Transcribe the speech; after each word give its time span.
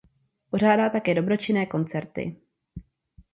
Pořádá 0.49 0.89
také 0.89 1.13
dobročinné 1.13 1.65
koncerty. 1.65 2.35